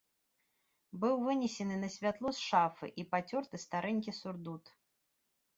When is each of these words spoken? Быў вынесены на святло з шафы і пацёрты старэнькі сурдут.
Быў 1.01 1.13
вынесены 1.27 1.75
на 1.83 1.89
святло 1.95 2.31
з 2.37 2.45
шафы 2.49 2.91
і 3.05 3.05
пацёрты 3.15 3.55
старэнькі 3.65 4.19
сурдут. 4.23 4.77